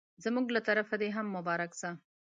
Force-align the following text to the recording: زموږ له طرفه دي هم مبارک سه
زموږ 0.23 0.45
له 0.55 0.61
طرفه 0.67 0.95
دي 1.01 1.09
هم 1.15 1.27
مبارک 1.37 1.71
سه 1.81 1.89